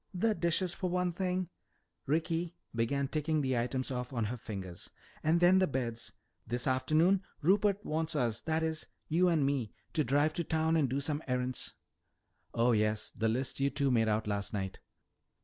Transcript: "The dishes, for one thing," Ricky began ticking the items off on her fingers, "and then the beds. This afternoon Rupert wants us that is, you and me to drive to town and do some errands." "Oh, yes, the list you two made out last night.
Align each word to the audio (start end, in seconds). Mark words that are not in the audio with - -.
"The 0.15 0.33
dishes, 0.33 0.73
for 0.73 0.89
one 0.89 1.13
thing," 1.13 1.47
Ricky 2.07 2.55
began 2.73 3.07
ticking 3.07 3.41
the 3.41 3.55
items 3.55 3.91
off 3.91 4.11
on 4.11 4.25
her 4.25 4.35
fingers, 4.37 4.89
"and 5.21 5.39
then 5.39 5.59
the 5.59 5.67
beds. 5.67 6.11
This 6.47 6.65
afternoon 6.65 7.21
Rupert 7.43 7.85
wants 7.85 8.15
us 8.15 8.41
that 8.41 8.63
is, 8.63 8.87
you 9.09 9.27
and 9.29 9.45
me 9.45 9.73
to 9.93 10.03
drive 10.03 10.33
to 10.33 10.43
town 10.43 10.75
and 10.75 10.89
do 10.89 11.01
some 11.01 11.21
errands." 11.27 11.75
"Oh, 12.51 12.71
yes, 12.71 13.11
the 13.11 13.29
list 13.29 13.59
you 13.59 13.69
two 13.69 13.91
made 13.91 14.07
out 14.07 14.25
last 14.25 14.53
night. 14.53 14.79